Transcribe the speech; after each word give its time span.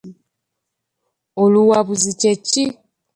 Oluwabuzi 1.43 2.11
kye 2.19 2.33
ki? 2.47 2.65